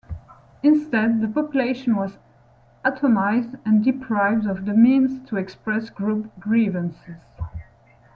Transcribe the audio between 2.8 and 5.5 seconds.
"atomized" and deprived of the means to